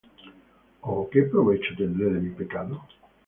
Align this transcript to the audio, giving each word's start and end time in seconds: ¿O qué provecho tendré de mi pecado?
¿O 0.81 1.07
qué 1.11 1.21
provecho 1.31 1.75
tendré 1.77 2.05
de 2.07 2.21
mi 2.21 2.31
pecado? 2.31 2.87